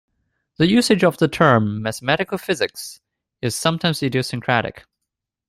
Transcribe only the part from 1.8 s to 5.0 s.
"mathematical physics" is sometimes idiosyncratic.